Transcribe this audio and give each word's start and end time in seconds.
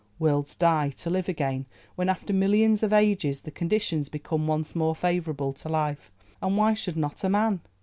Worlds 0.17 0.55
die, 0.55 0.89
to 0.89 1.11
live 1.11 1.29
again 1.29 1.67
when, 1.93 2.09
after 2.09 2.33
millions 2.33 2.81
of 2.81 2.91
ages, 2.91 3.41
the 3.41 3.51
conditions 3.51 4.09
become 4.09 4.47
once 4.47 4.75
more 4.75 4.95
favourable 4.95 5.53
to 5.53 5.69
life, 5.69 6.09
and 6.41 6.57
why 6.57 6.73
should 6.73 6.97
not 6.97 7.23
a 7.23 7.29
man? 7.29 7.59